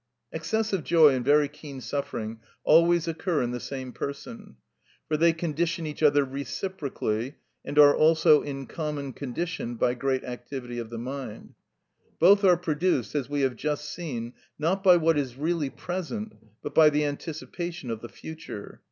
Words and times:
Excessive 0.31 0.83
joy 0.83 1.09
and 1.13 1.23
very 1.23 1.47
keen 1.47 1.79
suffering 1.79 2.39
always 2.63 3.07
occur 3.07 3.43
in 3.43 3.51
the 3.51 3.59
same 3.59 3.93
person, 3.93 4.55
for 5.07 5.15
they 5.15 5.31
condition 5.31 5.85
each 5.85 6.01
other 6.01 6.25
reciprocally, 6.25 7.35
and 7.63 7.77
are 7.77 7.95
also 7.95 8.41
in 8.41 8.65
common 8.65 9.13
conditioned 9.13 9.77
by 9.77 9.93
great 9.93 10.23
activity 10.23 10.79
of 10.79 10.89
the 10.89 10.97
mind. 10.97 11.53
Both 12.17 12.43
are 12.43 12.57
produced, 12.57 13.13
as 13.13 13.29
we 13.29 13.41
have 13.41 13.55
just 13.55 13.93
seen, 13.93 14.33
not 14.57 14.83
by 14.83 14.97
what 14.97 15.19
is 15.19 15.35
really 15.37 15.69
present, 15.69 16.35
but 16.63 16.73
by 16.73 16.89
the 16.89 17.05
anticipation 17.05 17.91
of 17.91 18.01
the 18.01 18.09
future. 18.09 18.79